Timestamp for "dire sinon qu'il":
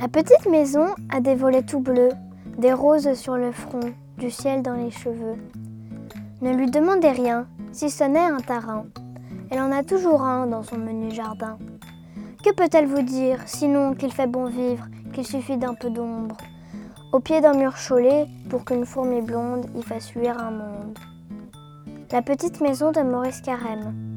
13.02-14.10